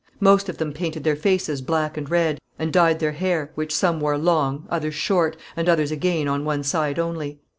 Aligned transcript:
Most 0.19 0.49
of 0.49 0.57
them 0.57 0.73
painted 0.73 1.03
their 1.03 1.15
faces 1.15 1.61
black 1.61 1.95
and 1.95 2.09
red, 2.09 2.39
and 2.57 2.73
dyed 2.73 2.97
their 2.97 3.11
hair, 3.11 3.51
which 3.53 3.71
some 3.71 3.99
wore 3.99 4.17
long, 4.17 4.65
others 4.67 4.95
short, 4.95 5.37
and 5.55 5.69
others 5.69 5.91
again 5.91 6.27
on 6.27 6.43
one 6.43 6.63
side 6.63 6.97
only. 6.97 7.39